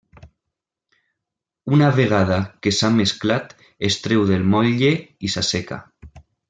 Una 1.77 1.91
vegada 1.99 2.39
que 2.63 2.75
s'ha 2.79 2.91
mesclat, 2.97 3.55
es 3.91 4.01
treu 4.07 4.27
del 4.33 4.51
motlle 4.55 4.95
i 5.29 5.35
s'asseca. 5.37 5.85